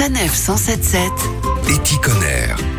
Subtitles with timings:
[0.00, 1.12] Sanef 177
[1.68, 2.69] Éticonner.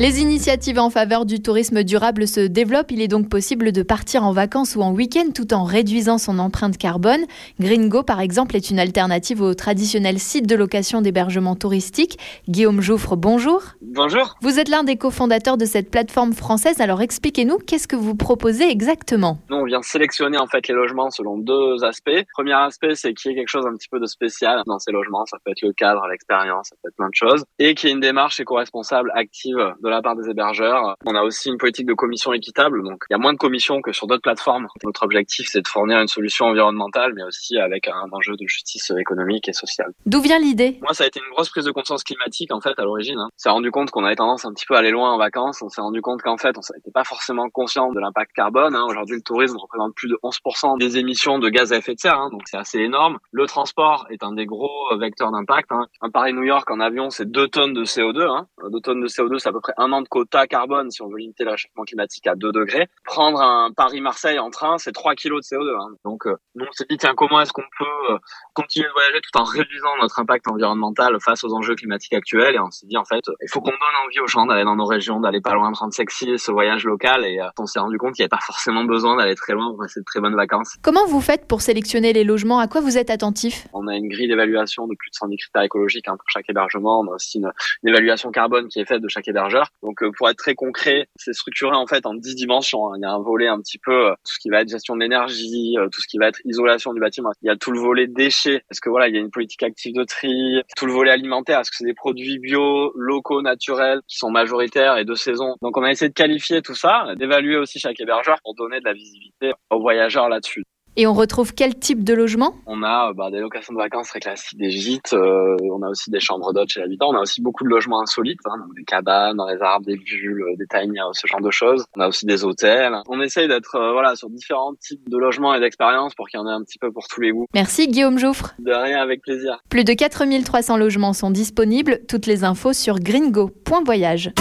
[0.00, 2.90] Les initiatives en faveur du tourisme durable se développent.
[2.90, 6.38] Il est donc possible de partir en vacances ou en week-end tout en réduisant son
[6.38, 7.26] empreinte carbone.
[7.60, 12.18] Gringo, par exemple, est une alternative au traditionnel site de location d'hébergement touristique.
[12.48, 13.60] Guillaume Jouffre, bonjour.
[13.82, 14.36] Bonjour.
[14.40, 16.80] Vous êtes l'un des cofondateurs de cette plateforme française.
[16.80, 19.36] Alors expliquez-nous, qu'est-ce que vous proposez exactement?
[19.50, 22.24] Nous, on vient sélectionner en fait les logements selon deux aspects.
[22.32, 24.92] Premier aspect, c'est qu'il y ait quelque chose un petit peu de spécial dans ces
[24.92, 25.26] logements.
[25.26, 27.44] Ça peut être le cadre, l'expérience, ça peut être plein de choses.
[27.58, 30.96] Et qu'il y ait une démarche éco-responsable active de la part des hébergeurs.
[31.04, 33.82] On a aussi une politique de commission équitable, donc il y a moins de commissions
[33.82, 34.66] que sur d'autres plateformes.
[34.84, 38.90] Notre objectif, c'est de fournir une solution environnementale, mais aussi avec un enjeu de justice
[38.98, 39.92] économique et sociale.
[40.06, 40.78] D'où vient l'idée?
[40.82, 43.18] Moi, ça a été une grosse prise de conscience climatique en fait à l'origine.
[43.18, 43.28] Hein.
[43.30, 45.62] On s'est rendu compte qu'on avait tendance un petit peu à aller loin en vacances.
[45.62, 48.74] On s'est rendu compte qu'en fait, on n'était pas forcément conscient de l'impact carbone.
[48.74, 48.84] Hein.
[48.88, 52.18] Aujourd'hui, le tourisme représente plus de 11% des émissions de gaz à effet de serre,
[52.18, 53.18] hein, donc c'est assez énorme.
[53.32, 55.70] Le transport est un des gros vecteurs d'impact.
[56.00, 58.22] Un Paris-New York en avion, c'est 2 tonnes de CO2.
[58.22, 58.46] Hein.
[58.70, 61.08] 2 tonnes de CO2, c'est à peu près un an de quota carbone si on
[61.08, 62.88] veut limiter le réchauffement climatique à 2 degrés.
[63.04, 65.74] Prendre un Paris-Marseille en train, c'est 3 kilos de CO2.
[65.80, 65.96] Hein.
[66.04, 68.18] Donc, euh, nous, on s'est dit, tiens, comment est-ce qu'on peut euh,
[68.54, 72.54] continuer de voyager tout en réduisant notre impact environnemental face aux enjeux climatiques actuels?
[72.54, 74.76] Et on s'est dit, en fait, il faut qu'on donne envie aux gens d'aller dans
[74.76, 77.24] nos régions, d'aller pas loin, prendre sexy, ce voyage local.
[77.24, 79.70] Et euh, on s'est rendu compte qu'il n'y avait pas forcément besoin d'aller très loin
[79.70, 80.76] pour passer de très bonnes vacances.
[80.82, 82.58] Comment vous faites pour sélectionner les logements?
[82.58, 83.66] À quoi vous êtes attentif?
[83.72, 87.00] On a une grille d'évaluation de plus de 110 critères écologiques hein, pour chaque hébergement.
[87.00, 87.50] On a aussi une,
[87.82, 89.59] une, évaluation carbone qui est faite de chaque hébergeur.
[89.82, 92.92] Donc, pour être très concret, c'est structuré en fait en 10 dimensions.
[92.92, 92.96] Hein.
[92.98, 95.00] Il y a un volet un petit peu tout ce qui va être gestion de
[95.00, 97.30] l'énergie, tout ce qui va être isolation du bâtiment.
[97.42, 99.62] Il y a tout le volet déchets, parce que voilà, il y a une politique
[99.62, 104.00] active de tri, tout le volet alimentaire, parce que c'est des produits bio, locaux, naturels,
[104.08, 105.56] qui sont majoritaires et de saison.
[105.62, 108.84] Donc on a essayé de qualifier tout ça, d'évaluer aussi chaque hébergeur pour donner de
[108.84, 110.64] la visibilité aux voyageurs là-dessus.
[110.96, 112.54] Et on retrouve quel type de logement?
[112.66, 115.12] On a bah, des locations de vacances très classiques, des gîtes.
[115.12, 117.10] Euh, on a aussi des chambres d'hôtes chez l'habitant.
[117.10, 119.96] On a aussi beaucoup de logements insolites, hein, donc des cabanes dans les arbres, des
[119.96, 121.84] bulles, des tiny ce genre de choses.
[121.96, 122.96] On a aussi des hôtels.
[123.08, 126.42] On essaye d'être euh, voilà sur différents types de logements et d'expériences pour qu'il y
[126.42, 127.46] en ait un petit peu pour tous les goûts.
[127.54, 128.54] Merci Guillaume Jouffre.
[128.58, 129.62] De rien, avec plaisir.
[129.68, 132.00] Plus de 4300 logements sont disponibles.
[132.08, 134.32] Toutes les infos sur gringo.voyage.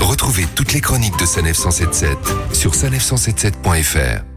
[0.00, 2.16] Retrouvez toutes les chroniques de Sanef 177
[2.52, 4.35] sur sanef177.fr.